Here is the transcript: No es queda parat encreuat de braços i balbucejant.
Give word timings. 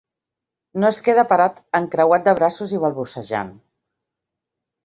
No 0.83 0.89
es 0.93 1.01
queda 1.07 1.25
parat 1.33 1.59
encreuat 1.81 2.25
de 2.31 2.35
braços 2.41 2.75
i 2.79 2.81
balbucejant. 2.87 3.55